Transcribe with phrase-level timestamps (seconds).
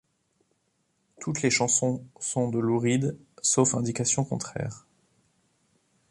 [1.19, 4.87] Toutes les chansons sont de Lou Reed, sauf indication contraire.